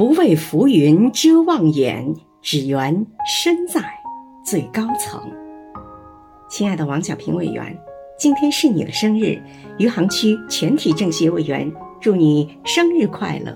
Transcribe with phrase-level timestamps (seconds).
[0.00, 3.82] 不畏浮云遮望眼只缘身在
[4.42, 5.20] 最高层。
[6.48, 7.78] 亲爱的王小平委员
[8.18, 9.38] 今天是你的生日
[9.76, 13.54] 余杭区全体政协委员祝你生日快乐。